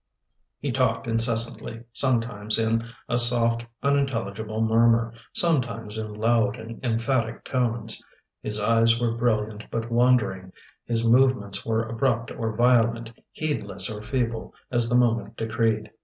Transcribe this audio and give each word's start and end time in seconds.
He 0.59 0.71
talked 0.71 1.05
incessantly, 1.05 1.83
sometimes 1.93 2.57
in 2.57 2.85
a 3.07 3.19
soft, 3.19 3.67
unintelligible 3.83 4.59
murmur, 4.59 5.13
sometimes 5.31 5.95
in 5.95 6.15
loud 6.15 6.55
and 6.55 6.83
emphatic 6.83 7.45
tones. 7.45 8.01
His 8.41 8.59
eyes 8.59 8.99
were 8.99 9.11
brilliant 9.11 9.65
but 9.69 9.91
wandering, 9.91 10.53
his 10.85 11.07
movements 11.07 11.63
were 11.67 11.83
abrupt 11.87 12.31
or 12.31 12.55
violent, 12.55 13.13
heedless 13.31 13.91
or 13.91 14.01
feeble, 14.01 14.55
as 14.71 14.89
the 14.89 14.97
moment 14.97 15.37
decreed. 15.37 15.91